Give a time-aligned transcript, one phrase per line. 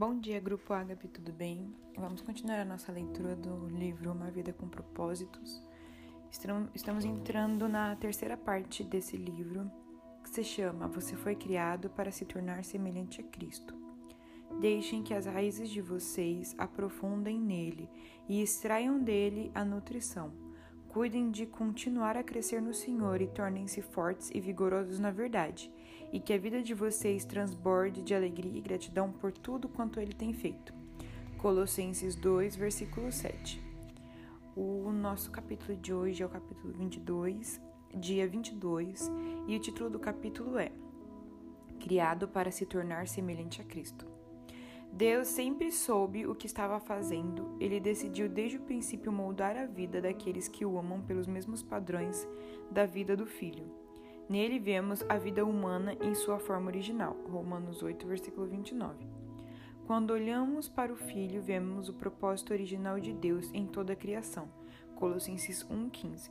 [0.00, 1.76] Bom dia, Grupo Ágape, tudo bem?
[1.94, 5.62] Vamos continuar a nossa leitura do livro Uma Vida com Propósitos.
[6.74, 9.70] Estamos entrando na terceira parte desse livro,
[10.24, 13.74] que se chama Você foi criado para se tornar semelhante a Cristo.
[14.58, 17.86] Deixem que as raízes de vocês aprofundem nele
[18.26, 20.32] e extraiam dele a nutrição.
[20.88, 25.70] Cuidem de continuar a crescer no Senhor e tornem-se fortes e vigorosos na verdade
[26.12, 30.12] e que a vida de vocês transborde de alegria e gratidão por tudo quanto ele
[30.12, 30.74] tem feito.
[31.38, 33.62] Colossenses 2, versículo 7.
[34.56, 37.60] O nosso capítulo de hoje é o capítulo 22,
[37.94, 39.10] dia 22,
[39.46, 40.70] e o título do capítulo é
[41.78, 44.06] Criado para se tornar semelhante a Cristo.
[44.92, 50.00] Deus sempre soube o que estava fazendo, ele decidiu desde o princípio moldar a vida
[50.00, 52.28] daqueles que o amam pelos mesmos padrões
[52.70, 53.79] da vida do Filho.
[54.30, 57.16] Nele vemos a vida humana em sua forma original.
[57.28, 59.04] Romanos 8, versículo 29.
[59.88, 64.48] Quando olhamos para o Filho, vemos o propósito original de Deus em toda a criação.
[64.94, 66.30] Colossenses 1,15.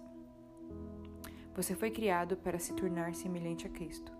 [1.53, 4.13] Você foi criado para se tornar semelhante a Cristo.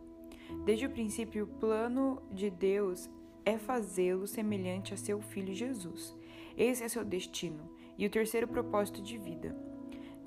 [0.66, 3.10] Desde o princípio, o plano de Deus
[3.46, 6.14] é fazê-lo semelhante a seu Filho Jesus.
[6.58, 9.69] Esse é seu destino e o terceiro propósito de vida.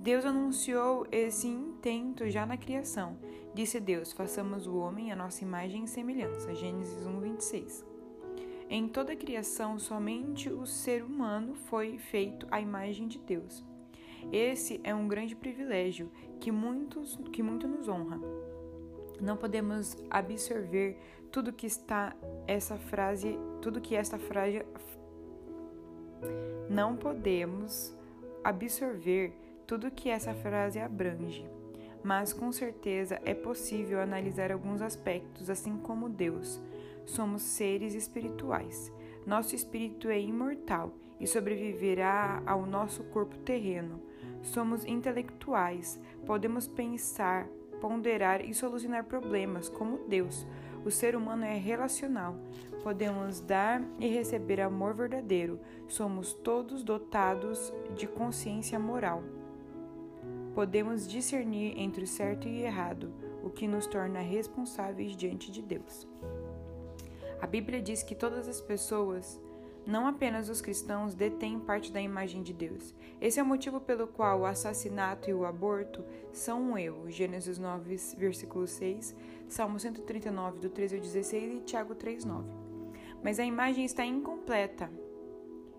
[0.03, 3.17] Deus anunciou esse intento já na criação.
[3.55, 6.53] Disse Deus: façamos o homem a nossa imagem e semelhança.
[6.57, 7.87] Gênesis 1, 26.
[8.69, 13.65] Em toda a criação, somente o ser humano foi feito à imagem de Deus.
[14.33, 18.19] Esse é um grande privilégio que, muitos, que muito nos honra.
[19.21, 20.99] Não podemos absorver
[21.31, 22.17] tudo que está
[22.49, 24.67] essa frase, tudo que esta frase
[26.69, 27.97] não podemos
[28.43, 29.42] absorver
[29.73, 31.49] tudo que essa frase abrange,
[32.05, 36.61] mas com certeza é possível analisar alguns aspectos, assim como Deus.
[37.07, 38.93] Somos seres espirituais.
[39.27, 43.99] Nosso espírito é imortal e sobreviverá ao nosso corpo terreno.
[44.43, 47.47] Somos intelectuais, podemos pensar,
[47.81, 50.47] ponderar e solucionar problemas como Deus.
[50.85, 52.37] O ser humano é relacional.
[52.83, 55.59] Podemos dar e receber amor verdadeiro.
[55.89, 59.23] Somos todos dotados de consciência moral
[60.55, 66.07] podemos discernir entre o certo e errado, o que nos torna responsáveis diante de Deus.
[67.41, 69.41] A Bíblia diz que todas as pessoas,
[69.85, 72.95] não apenas os cristãos, detêm parte da imagem de Deus.
[73.21, 77.11] Esse é o motivo pelo qual o assassinato e o aborto são um erro.
[77.11, 79.17] Gênesis 9, versículo 6,
[79.49, 82.49] Salmo 139, do 13 ao 16 e Tiago 3, 9.
[83.25, 84.89] Mas a imagem está incompleta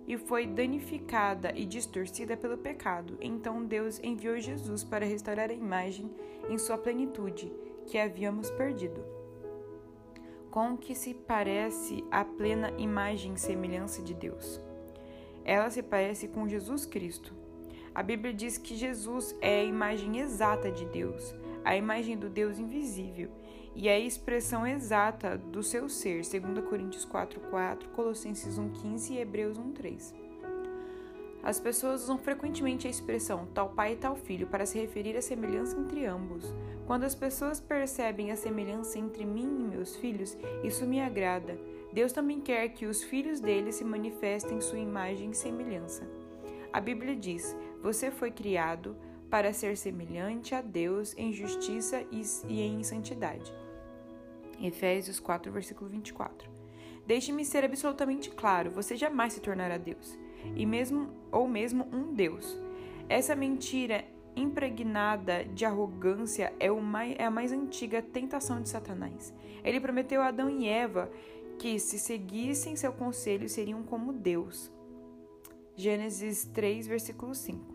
[0.08, 3.18] e foi danificada e distorcida pelo pecado.
[3.22, 6.12] Então Deus enviou Jesus para restaurar a imagem
[6.50, 7.52] em sua plenitude,
[7.88, 9.04] que havíamos perdido.
[10.52, 14.62] Com que se parece a plena imagem e semelhança de Deus.
[15.44, 17.34] Ela se parece com Jesus Cristo.
[17.96, 22.58] A Bíblia diz que Jesus é a imagem exata de Deus, a imagem do Deus
[22.58, 23.30] invisível
[23.76, 30.14] e a expressão exata do seu ser, 2 Coríntios 4:4, Colossenses 1:15 e Hebreus 1:3.
[31.44, 35.22] As pessoas usam frequentemente a expressão tal pai e tal filho para se referir à
[35.22, 36.54] semelhança entre ambos.
[36.88, 41.60] Quando as pessoas percebem a semelhança entre mim e meus filhos, isso me agrada.
[41.92, 46.08] Deus também quer que os filhos dele se manifestem sua imagem e semelhança.
[46.72, 48.96] A Bíblia diz: Você foi criado
[49.30, 53.54] para ser semelhante a Deus em justiça e em santidade.
[54.62, 56.50] Efésios 4, versículo 24.
[57.06, 60.18] Deixe-me ser absolutamente claro: você jamais se tornará Deus,
[60.56, 62.58] e mesmo ou mesmo um Deus.
[63.10, 64.06] Essa mentira
[64.36, 69.34] impregnada de arrogância é, mais, é a mais antiga tentação de Satanás.
[69.64, 71.12] Ele prometeu a Adão e Eva
[71.60, 74.72] que, se seguissem seu conselho, seriam como Deus.
[75.76, 77.74] Gênesis 3, versículo 5.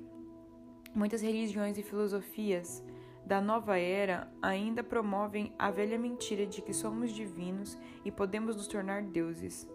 [0.94, 2.82] Muitas religiões e filosofias
[3.28, 8.66] da nova era ainda promovem a velha mentira de que somos divinos e podemos nos
[8.66, 9.68] tornar deuses.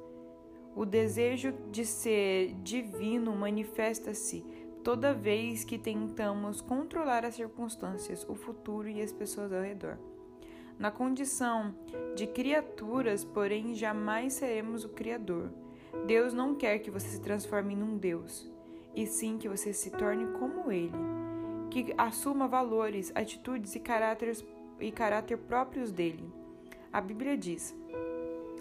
[0.75, 4.44] O desejo de ser divino manifesta-se
[4.83, 10.00] toda vez que tentamos controlar as circunstâncias, o futuro e as pessoas ao redor.
[10.80, 11.75] Na condição
[12.16, 15.54] de criaturas, porém, jamais seremos o Criador.
[16.07, 18.51] Deus não quer que você se transforme num Deus
[18.95, 20.92] e sim que você se torne como ele,
[21.74, 24.46] que assuma valores, atitudes e, caráteres,
[24.80, 26.31] e caráter próprios dele.
[26.92, 27.75] A Bíblia diz: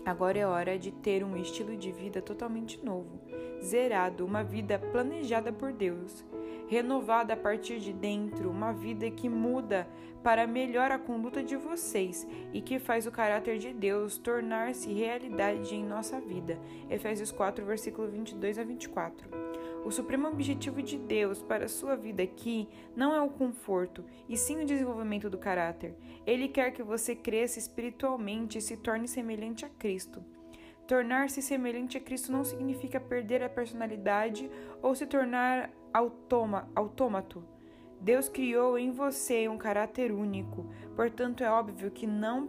[0.02, 3.20] Agora é hora de ter um estilo de vida totalmente novo,
[3.62, 6.24] zerado, uma vida planejada por Deus.
[6.68, 9.86] renovada a partir de dentro, uma vida que muda
[10.22, 15.74] para melhor a conduta de vocês e que faz o caráter de Deus tornar-se realidade
[15.74, 16.58] em nossa vida.
[16.88, 19.51] Efésios 4, versículo 22 a 24.
[19.84, 24.36] O supremo objetivo de Deus para a sua vida aqui não é o conforto, e
[24.36, 25.96] sim o desenvolvimento do caráter.
[26.24, 30.24] Ele quer que você cresça espiritualmente e se torne semelhante a Cristo.
[30.86, 34.48] Tornar-se semelhante a Cristo não significa perder a personalidade
[34.80, 37.44] ou se tornar automa, autômato.
[38.00, 42.48] Deus criou em você um caráter único, portanto é óbvio que não,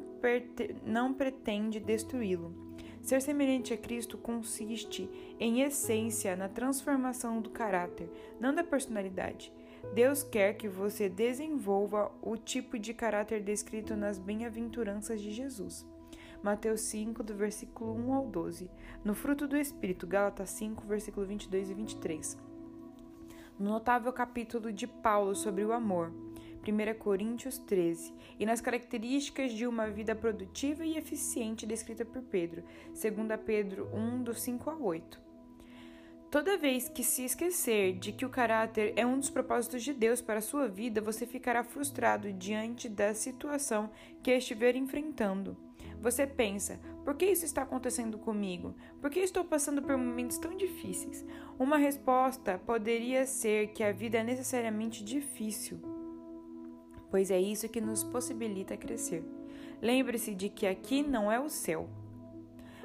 [0.86, 2.63] não pretende destruí-lo.
[3.04, 8.10] Ser semelhante a Cristo consiste, em essência, na transformação do caráter,
[8.40, 9.52] não da personalidade.
[9.94, 15.86] Deus quer que você desenvolva o tipo de caráter descrito nas bem-aventuranças de Jesus.
[16.42, 18.72] Mateus 5, do versículo 1 ao 12.
[19.04, 22.38] No fruto do Espírito, Gálatas 5, versículo 22 e 23.
[23.60, 26.10] No notável capítulo de Paulo sobre o amor,
[26.72, 32.64] 1 Coríntios 13, e nas características de uma vida produtiva e eficiente descrita por Pedro,
[32.90, 33.04] 2
[33.46, 35.22] Pedro 1, do 5 a 8.
[36.34, 40.20] Toda vez que se esquecer de que o caráter é um dos propósitos de Deus
[40.20, 43.92] para a sua vida, você ficará frustrado diante da situação
[44.24, 45.56] que estiver enfrentando.
[46.02, 48.76] Você pensa: por que isso está acontecendo comigo?
[49.00, 51.24] Por que estou passando por momentos tão difíceis?
[51.60, 55.80] Uma resposta poderia ser que a vida é necessariamente difícil,
[57.14, 59.24] pois é isso que nos possibilita crescer.
[59.80, 61.88] Lembre-se de que aqui não é o céu.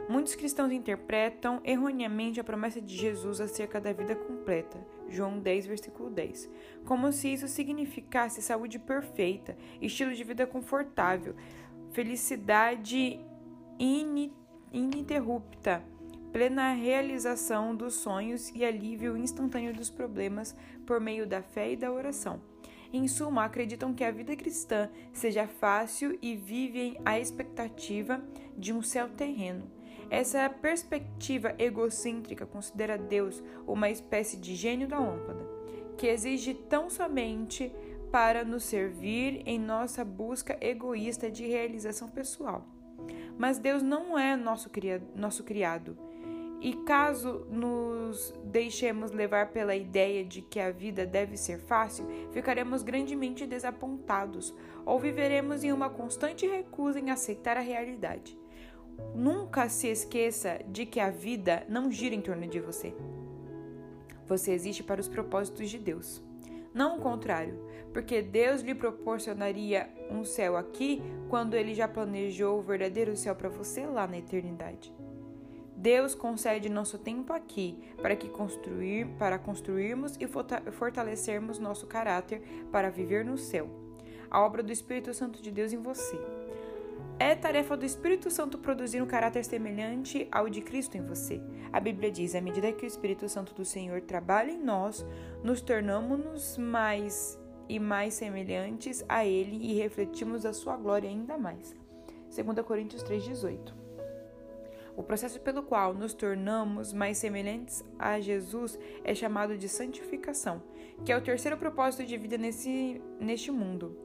[0.07, 6.11] Muitos cristãos interpretam erroneamente a promessa de Jesus acerca da vida completa, João 10, versículo
[6.11, 6.47] 10,
[6.85, 11.35] como se isso significasse saúde perfeita, estilo de vida confortável,
[11.93, 13.19] felicidade
[14.71, 15.83] ininterrupta,
[16.35, 20.55] plena realização dos sonhos e alívio instantâneo dos problemas
[20.85, 22.58] por meio da fé e da oração.
[22.93, 28.23] Em suma, acreditam que a vida cristã seja fácil e vivem a expectativa
[28.57, 29.71] de um céu terreno.
[30.11, 35.47] Essa perspectiva egocêntrica considera Deus uma espécie de gênio da lâmpada,
[35.99, 37.71] que exige tão somente
[38.11, 42.67] para nos servir em nossa busca egoísta de realização pessoal.
[43.37, 45.97] Mas Deus não é nosso criado, nosso criado.
[46.61, 52.83] E caso nos deixemos levar pela ideia de que a vida deve ser fácil, ficaremos
[52.83, 58.37] grandemente desapontados ou viveremos em uma constante recusa em aceitar a realidade.
[59.15, 62.93] Nunca se esqueça de que a vida não gira em torno de você.
[64.27, 66.21] Você existe para os propósitos de Deus
[66.79, 67.59] não o contrário,
[67.93, 73.49] porque Deus lhe proporcionaria um céu aqui quando ele já planejou o verdadeiro céu para
[73.49, 74.95] você lá na eternidade.
[75.79, 80.27] Deus concede nosso tempo aqui para que construir, para construirmos e
[80.73, 82.43] fortalecermos nosso caráter
[82.73, 83.71] para viver no céu.
[84.29, 86.19] A obra do Espírito Santo de Deus em você.
[87.17, 91.41] É tarefa do Espírito Santo produzir um caráter semelhante ao de Cristo em você.
[91.73, 95.07] A Bíblia diz: à medida que o Espírito Santo do Senhor trabalha em nós,
[95.45, 97.39] nos tornamos mais
[97.69, 101.73] e mais semelhantes a Ele e refletimos a sua glória ainda mais.
[102.35, 103.88] 2 Coríntios 3,18
[104.99, 110.61] O processo pelo qual nos tornamos mais semelhantes a Jesus é chamado de santificação,
[111.05, 113.97] que é o terceiro propósito de vida nesse, neste mundo.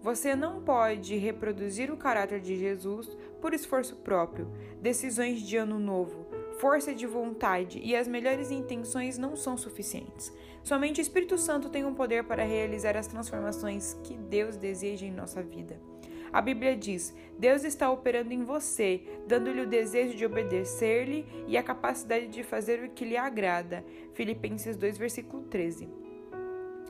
[0.00, 4.50] Você não pode reproduzir o caráter de Jesus por esforço próprio,
[4.80, 6.26] decisões de ano novo,
[6.58, 10.32] força de vontade e as melhores intenções não são suficientes.
[10.64, 15.04] Somente o Espírito Santo tem o um poder para realizar as transformações que Deus deseja
[15.04, 15.91] em nossa vida.
[16.32, 21.62] A Bíblia diz: Deus está operando em você, dando-lhe o desejo de obedecer-lhe e a
[21.62, 23.84] capacidade de fazer o que lhe agrada.
[24.14, 25.88] Filipenses 2, versículo 13.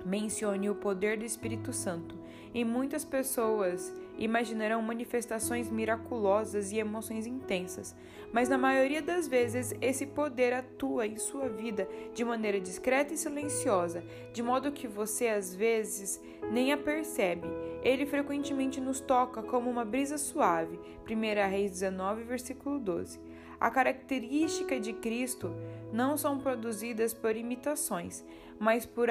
[0.04, 2.21] Mencione o poder do Espírito Santo
[2.54, 7.97] e muitas pessoas imaginarão manifestações miraculosas e emoções intensas,
[8.32, 13.16] mas na maioria das vezes esse poder atua em sua vida de maneira discreta e
[13.16, 17.49] silenciosa, de modo que você às vezes nem a percebe.
[17.82, 20.78] Ele frequentemente nos toca como uma brisa suave.
[21.09, 23.18] 1 Reis 19, versículo 12.
[23.59, 25.52] A característica de Cristo
[25.92, 28.25] não são produzidas por imitações,
[28.59, 29.09] mas por,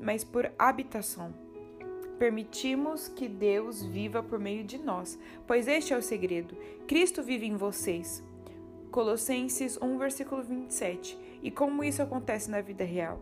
[0.00, 1.49] mas por habitação.
[2.20, 6.54] Permitimos que Deus viva por meio de nós, pois este é o segredo.
[6.86, 8.22] Cristo vive em vocês.
[8.90, 11.18] Colossenses 1, versículo 27.
[11.42, 13.18] E como isso acontece na vida real?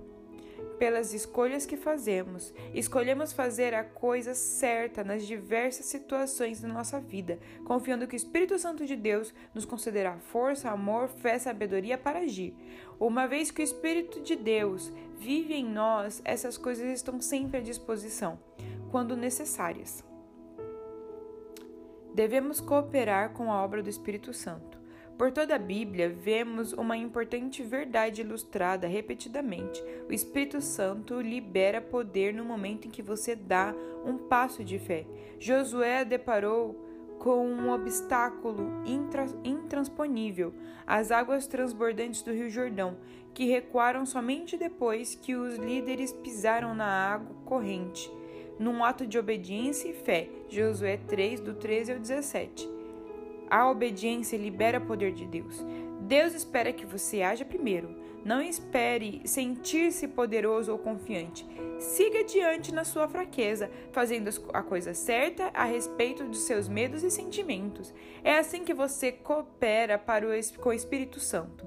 [0.78, 2.54] pelas escolhas que fazemos.
[2.72, 8.58] Escolhemos fazer a coisa certa nas diversas situações da nossa vida, confiando que o Espírito
[8.58, 12.54] Santo de Deus nos concederá força, amor, fé, sabedoria para agir.
[12.98, 17.60] Uma vez que o Espírito de Deus vive em nós, essas coisas estão sempre à
[17.60, 18.38] disposição,
[18.90, 20.04] quando necessárias.
[22.14, 24.78] Devemos cooperar com a obra do Espírito Santo.
[25.16, 29.82] Por toda a Bíblia, vemos uma importante verdade ilustrada repetidamente.
[30.08, 35.06] O Espírito Santo libera poder no momento em que você dá um passo de fé.
[35.40, 38.70] Josué deparou com um obstáculo
[39.44, 40.54] intransponível,
[40.86, 42.96] as águas transbordantes do Rio Jordão,
[43.34, 48.10] que recuaram somente depois que os líderes pisaram na água corrente,
[48.58, 50.28] num ato de obediência e fé.
[50.48, 52.68] Josué 3, do 13 ao 17.
[53.50, 55.64] A obediência libera o poder de Deus.
[56.00, 57.96] Deus espera que você haja primeiro.
[58.24, 61.46] Não espere sentir-se poderoso ou confiante.
[61.78, 67.10] Siga adiante na sua fraqueza, fazendo a coisa certa a respeito dos seus medos e
[67.10, 67.94] sentimentos.
[68.22, 71.66] É assim que você coopera para o, com o Espírito Santo.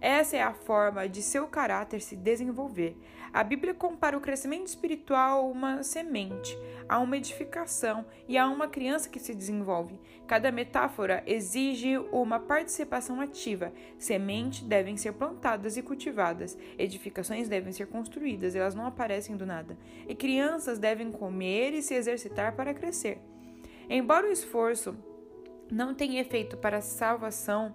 [0.00, 2.96] Essa é a forma de seu caráter se desenvolver.
[3.32, 6.58] A Bíblia compara o crescimento espiritual a uma semente,
[6.88, 10.00] a uma edificação e a uma criança que se desenvolve.
[10.26, 13.72] Cada metáfora exige uma participação ativa.
[13.98, 19.78] Sementes devem ser plantadas e cultivadas, edificações devem ser construídas, elas não aparecem do nada.
[20.08, 23.18] E crianças devem comer e se exercitar para crescer.
[23.88, 24.96] Embora o esforço
[25.70, 27.74] não tenha efeito para a salvação,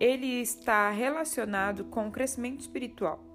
[0.00, 3.25] ele está relacionado com o crescimento espiritual.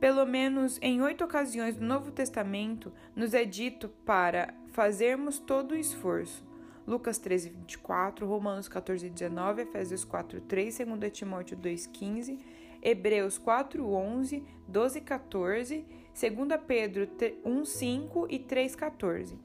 [0.00, 5.76] Pelo menos em oito ocasiões do Novo Testamento, nos é dito para fazermos todo o
[5.76, 6.44] esforço.
[6.86, 12.38] Lucas 13, 24, Romanos 14, 19, Efésios 4, 3, 2 Timóteo 2, 15,
[12.82, 17.08] Hebreus 4, 11, 12, 14, 2 Pedro
[17.42, 19.38] 1, 5 e 3, 14.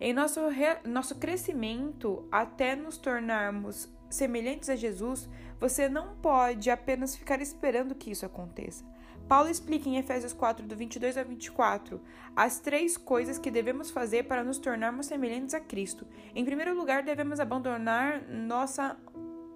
[0.00, 0.40] Em nosso,
[0.84, 5.28] nosso crescimento até nos tornarmos semelhantes a Jesus,
[5.60, 8.84] você não pode apenas ficar esperando que isso aconteça.
[9.28, 12.00] Paulo explica em Efésios 4, do 22 ao 24,
[12.36, 16.06] as três coisas que devemos fazer para nos tornarmos semelhantes a Cristo.
[16.34, 18.96] Em primeiro lugar, devemos abandonar nossa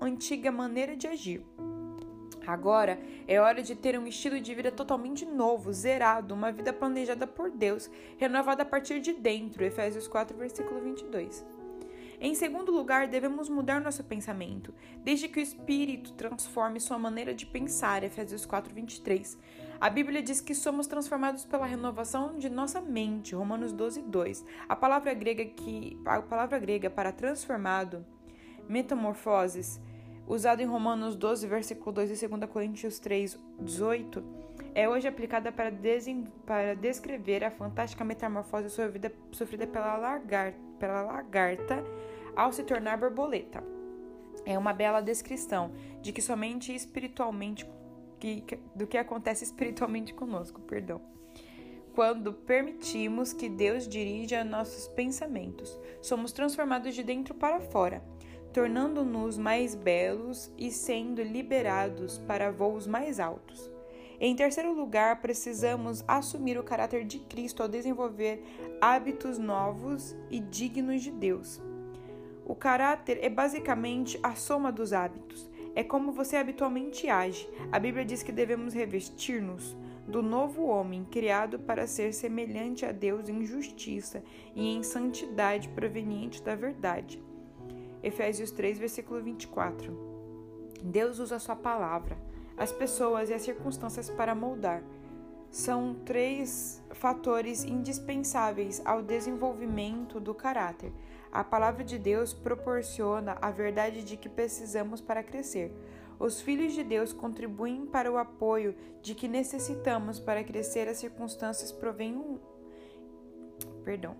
[0.00, 1.44] antiga maneira de agir.
[2.46, 7.26] Agora é hora de ter um estilo de vida totalmente novo, zerado, uma vida planejada
[7.26, 9.62] por Deus, renovada a partir de dentro.
[9.62, 11.44] Efésios 4, versículo 22.
[12.20, 17.46] Em segundo lugar, devemos mudar nosso pensamento, desde que o Espírito transforme sua maneira de
[17.46, 18.02] pensar.
[18.02, 19.38] Efésios 4, 23.
[19.80, 23.36] A Bíblia diz que somos transformados pela renovação de nossa mente.
[23.36, 24.44] Romanos 12, 2.
[24.68, 28.04] A palavra grega, que, a palavra grega para transformado,
[28.68, 29.80] metamorfoses,
[30.26, 34.24] usada em Romanos 12, versículo 2 e 2 Coríntios 3, 18,
[34.74, 35.72] é hoje aplicada para,
[36.44, 41.84] para descrever a fantástica metamorfose sofrida, sofrida pela, lagarta, pela lagarta
[42.38, 43.64] ao se tornar borboleta.
[44.46, 47.68] É uma bela descrição de que somente espiritualmente
[48.20, 51.00] que, do que acontece espiritualmente conosco, perdão.
[51.94, 58.04] Quando permitimos que Deus dirija nossos pensamentos, somos transformados de dentro para fora,
[58.52, 63.68] tornando-nos mais belos e sendo liberados para voos mais altos.
[64.20, 68.42] Em terceiro lugar, precisamos assumir o caráter de Cristo ao desenvolver
[68.80, 71.60] hábitos novos e dignos de Deus.
[72.48, 75.48] O caráter é basicamente a soma dos hábitos.
[75.76, 77.48] É como você habitualmente age.
[77.70, 79.76] A Bíblia diz que devemos revestir-nos
[80.06, 84.24] do novo homem criado para ser semelhante a Deus em justiça
[84.56, 87.22] e em santidade proveniente da verdade.
[88.02, 89.94] Efésios 3, versículo 24.
[90.82, 92.16] Deus usa a sua palavra
[92.58, 94.82] as pessoas e as circunstâncias para moldar.
[95.50, 100.92] São três fatores indispensáveis ao desenvolvimento do caráter.
[101.30, 105.72] A palavra de Deus proporciona a verdade de que precisamos para crescer.
[106.18, 110.88] Os filhos de Deus contribuem para o apoio de que necessitamos para crescer.
[110.88, 112.40] As circunstâncias provêm
[113.84, 114.16] Perdão.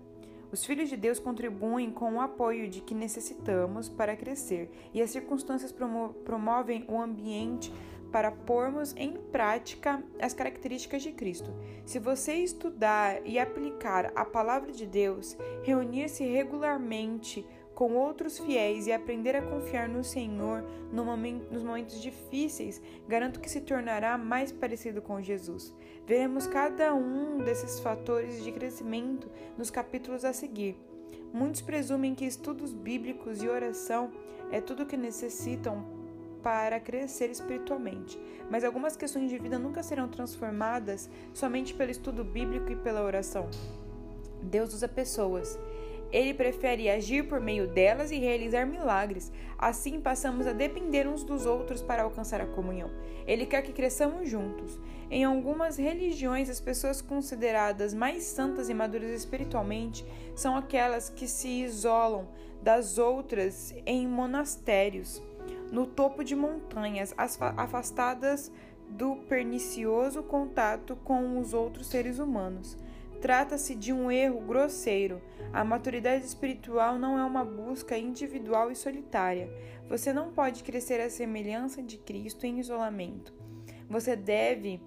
[0.51, 5.11] Os filhos de Deus contribuem com o apoio de que necessitamos para crescer, e as
[5.11, 7.71] circunstâncias promo promovem o ambiente
[8.11, 11.53] para pormos em prática as características de Cristo.
[11.85, 17.45] Se você estudar e aplicar a palavra de Deus, reunir-se regularmente
[17.79, 23.39] com outros fiéis e aprender a confiar no Senhor no momento, nos momentos difíceis, garanto
[23.39, 25.73] que se tornará mais parecido com Jesus.
[26.05, 30.77] Veremos cada um desses fatores de crescimento nos capítulos a seguir.
[31.31, 34.11] Muitos presumem que estudos bíblicos e oração
[34.51, 35.98] é tudo o que necessitam
[36.41, 38.19] para crescer espiritualmente,
[38.49, 43.49] mas algumas questões de vida nunca serão transformadas somente pelo estudo bíblico e pela oração.
[44.41, 45.59] Deus usa pessoas.
[46.11, 49.31] Ele prefere agir por meio delas e realizar milagres.
[49.57, 52.89] Assim passamos a depender uns dos outros para alcançar a comunhão.
[53.27, 54.79] Ele quer que cresçamos juntos.
[55.11, 60.05] Em algumas religiões, as pessoas consideradas mais santas e maduras espiritualmente
[60.35, 62.27] são aquelas que se isolam
[62.61, 65.21] das outras em monastérios,
[65.71, 68.51] no topo de montanhas, afastadas
[68.89, 72.77] do pernicioso contato com os outros seres humanos.
[73.21, 75.21] Trata-se de um erro grosseiro.
[75.51, 79.49] A maturidade espiritual não é uma busca individual e solitária.
[79.89, 83.33] Você não pode crescer à semelhança de Cristo em isolamento.
[83.89, 84.81] Você deve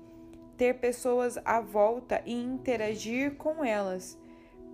[0.57, 4.19] ter pessoas à volta e interagir com elas.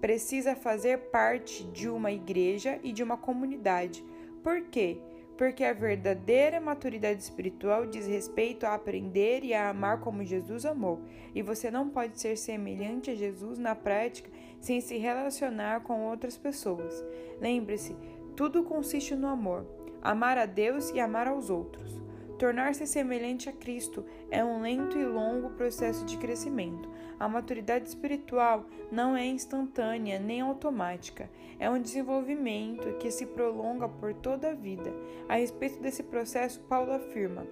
[0.00, 4.04] Precisa fazer parte de uma igreja e de uma comunidade.
[4.42, 5.00] Por quê?
[5.38, 11.00] Porque a verdadeira maturidade espiritual diz respeito a aprender e a amar como Jesus amou,
[11.32, 14.28] e você não pode ser semelhante a Jesus na prática
[14.60, 17.04] sem se relacionar com outras pessoas.
[17.40, 17.96] Lembre-se,
[18.34, 19.64] tudo consiste no amor,
[20.02, 22.07] amar a Deus e amar aos outros.
[22.38, 26.88] Tornar-se semelhante a Cristo é um lento e longo processo de crescimento.
[27.18, 31.28] A maturidade espiritual não é instantânea nem automática,
[31.58, 34.92] é um desenvolvimento que se prolonga por toda a vida.
[35.28, 37.44] A respeito desse processo, Paulo afirma: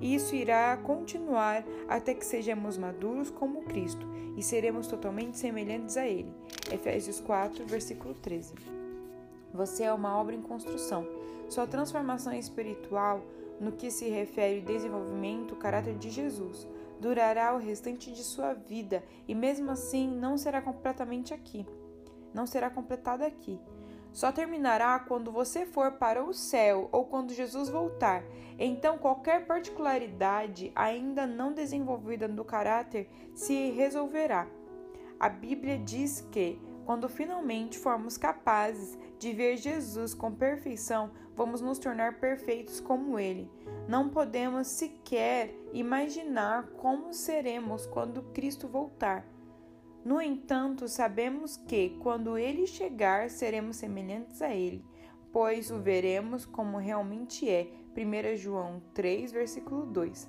[0.00, 6.34] Isso irá continuar até que sejamos maduros como Cristo e seremos totalmente semelhantes a Ele.
[6.72, 8.54] Efésios 4, versículo 13.
[9.54, 11.06] Você é uma obra em construção.
[11.48, 13.22] Sua transformação espiritual
[13.60, 16.66] no que se refere ao desenvolvimento o caráter de Jesus.
[17.00, 21.66] Durará o restante de sua vida e mesmo assim não será completamente aqui.
[22.32, 23.60] Não será completado aqui.
[24.12, 28.24] Só terminará quando você for para o céu ou quando Jesus voltar.
[28.58, 34.46] Então, qualquer particularidade ainda não desenvolvida do caráter se resolverá.
[35.20, 41.78] A Bíblia diz que quando finalmente formos capazes de ver Jesus com perfeição, vamos nos
[41.78, 43.48] tornar perfeitos como Ele.
[43.86, 49.24] Não podemos sequer imaginar como seremos quando Cristo voltar.
[50.04, 54.84] No entanto, sabemos que, quando Ele chegar, seremos semelhantes a Ele,
[55.32, 57.68] pois o veremos como realmente é.
[57.96, 60.28] 1 João 3, versículo 2.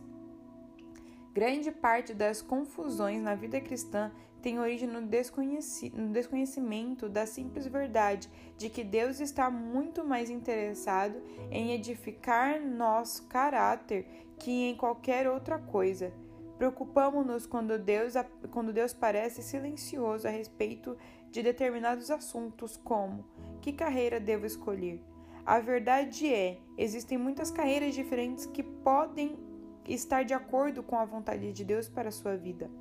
[1.34, 4.12] Grande parte das confusões na vida cristã
[4.47, 10.29] tem origem no, desconheci no desconhecimento da simples verdade de que Deus está muito mais
[10.29, 14.07] interessado em edificar nosso caráter
[14.39, 16.13] que em qualquer outra coisa.
[16.57, 18.13] Preocupamos-nos quando Deus,
[18.49, 20.95] quando Deus parece silencioso a respeito
[21.29, 23.25] de determinados assuntos, como
[23.62, 25.03] que carreira devo escolher.
[25.45, 29.38] A verdade é, existem muitas carreiras diferentes que podem
[29.86, 32.71] estar de acordo com a vontade de Deus para a sua vida.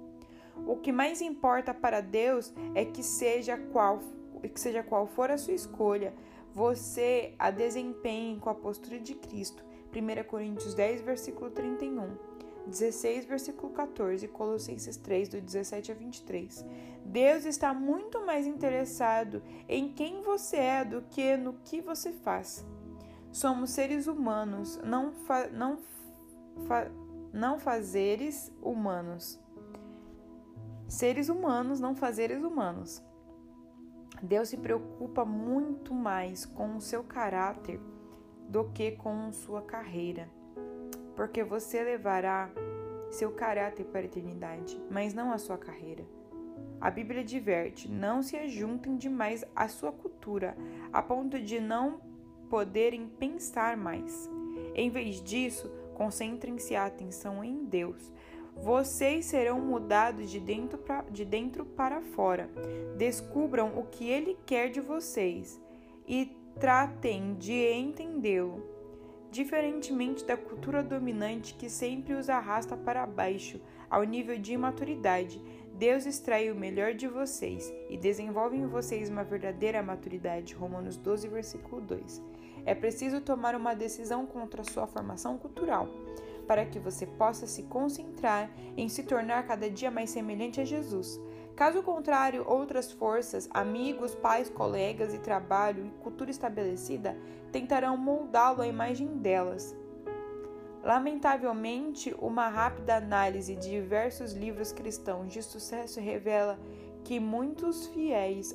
[0.65, 4.01] O que mais importa para Deus é que seja qual,
[4.43, 6.15] que seja qual for a sua escolha,
[6.55, 9.65] você a desempenhe com a postura de Cristo.
[9.95, 12.17] 1 Coríntios 10, versículo 31.
[12.67, 16.65] 16, versículo 14, Colossenses 3, do 17 a 23.
[17.05, 22.67] Deus está muito mais interessado em quem você é do que no que você faz.
[23.31, 25.79] Somos seres humanos, não, fa não,
[26.67, 26.91] fa
[27.33, 29.39] não fazeres humanos
[30.89, 33.03] seres humanos, não fazeres humanos.
[34.23, 37.81] Deus se preocupa muito mais com o seu caráter
[38.49, 40.29] do que com sua carreira,
[41.15, 42.51] porque você levará
[43.11, 46.05] seu caráter para a eternidade, mas não a sua carreira.
[46.81, 50.57] A Bíblia diverte: não se ajuntem demais à sua cultura,
[50.93, 52.01] a ponto de não
[52.49, 54.31] poderem pensar mais.
[54.75, 58.13] Em vez disso, concentrem-se a atenção em Deus,
[58.57, 62.51] vocês serão mudados de dentro, pra, de dentro para fora.
[62.97, 65.61] Descubram o que Ele quer de vocês
[66.07, 68.65] e tratem de entendê-lo.
[69.31, 75.43] Diferentemente da cultura dominante que sempre os arrasta para baixo, ao nível de imaturidade,
[75.75, 80.55] Deus extrai o melhor de vocês e desenvolve em vocês uma verdadeira maturidade.
[80.55, 82.23] Romanos 12, versículo 2.
[82.65, 85.89] É preciso tomar uma decisão contra a sua formação cultural
[86.47, 91.21] para que você possa se concentrar em se tornar cada dia mais semelhante a Jesus.
[91.55, 97.17] Caso contrário, outras forças, amigos, pais, colegas e trabalho e cultura estabelecida
[97.51, 99.75] tentarão moldá-lo à imagem delas.
[100.83, 106.59] Lamentavelmente, uma rápida análise de diversos livros cristãos de sucesso revela
[107.03, 108.55] que muitos fiéis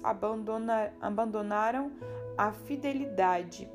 [1.02, 1.92] abandonaram
[2.38, 3.70] a fidelidade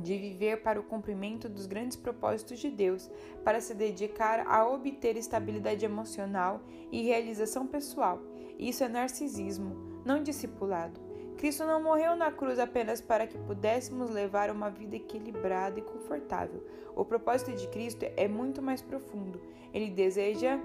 [0.00, 3.10] de viver para o cumprimento dos grandes propósitos de Deus,
[3.44, 8.20] para se dedicar a obter estabilidade emocional e realização pessoal.
[8.58, 11.00] Isso é narcisismo, não discipulado.
[11.36, 16.64] Cristo não morreu na cruz apenas para que pudéssemos levar uma vida equilibrada e confortável.
[16.94, 19.40] O propósito de Cristo é muito mais profundo.
[19.72, 20.58] Ele deseja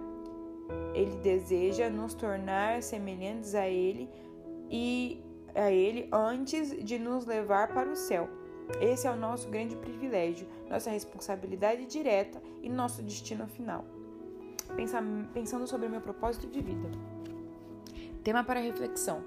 [0.93, 4.07] ele deseja nos tornar semelhantes a ele
[4.69, 5.23] e
[5.55, 8.29] a ele antes de nos levar para o céu.
[8.79, 13.83] Esse é o nosso grande privilégio, nossa responsabilidade direta e nosso destino final.
[15.33, 16.89] Pensando sobre o meu propósito de vida.
[18.23, 19.23] Tema para reflexão: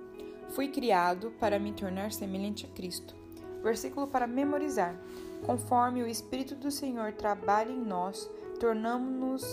[0.50, 3.14] Fui criado para me tornar semelhante a Cristo.
[3.62, 4.96] Versículo para memorizar:
[5.44, 9.44] Conforme o Espírito do Senhor trabalha em nós, tornamos-nos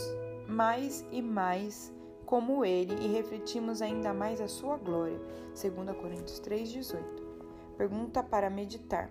[0.47, 1.91] mais e mais
[2.25, 5.19] como Ele e refletimos ainda mais a Sua glória.
[5.59, 7.03] 2 Coríntios 3,18.
[7.75, 9.09] Pergunta para meditar.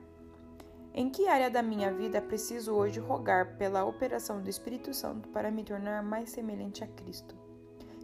[0.94, 5.51] Em que área da minha vida preciso hoje rogar pela operação do Espírito Santo para
[5.51, 7.37] me tornar mais semelhante a Cristo?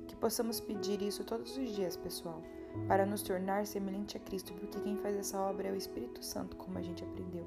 [0.06, 2.42] Que possamos pedir isso todos os dias, pessoal,
[2.86, 6.56] para nos tornar semelhante a Cristo, porque quem faz essa obra é o Espírito Santo,
[6.56, 7.46] como a gente aprendeu.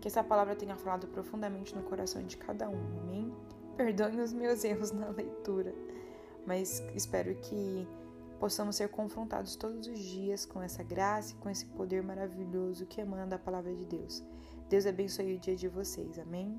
[0.00, 3.32] Que essa palavra tenha falado profundamente no coração de cada um, amém?
[3.76, 5.72] Perdoe os meus erros na leitura,
[6.44, 7.88] mas espero que
[8.38, 13.00] possamos ser confrontados todos os dias com essa graça e com esse poder maravilhoso que
[13.00, 14.22] emana da palavra de Deus.
[14.72, 16.18] Deus abençoe o dia de vocês.
[16.18, 16.58] Amém?